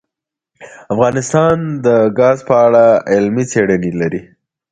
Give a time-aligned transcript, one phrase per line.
[0.93, 1.55] افغانستان
[1.85, 1.87] د
[2.19, 4.21] ګاز په اړه علمي څېړنې لري.